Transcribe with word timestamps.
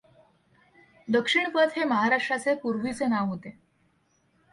दक्षिणपथ 1.07 1.77
हे 1.77 1.83
महाराष्ट्राचे 1.83 2.55
पूर्वीचे 2.55 3.05
नाव 3.05 3.27
होते. 3.27 3.57